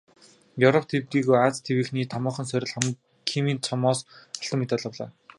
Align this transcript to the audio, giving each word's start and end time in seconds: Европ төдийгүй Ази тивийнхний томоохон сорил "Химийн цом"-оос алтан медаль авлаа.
Европ 0.65 0.85
төдийгүй 0.91 1.37
Ази 1.45 1.63
тивийнхний 1.65 2.07
томоохон 2.13 2.45
сорил 2.49 2.73
"Химийн 3.29 3.59
цом"-оос 3.67 3.99
алтан 4.41 4.59
медаль 4.61 4.87
авлаа. 4.89 5.09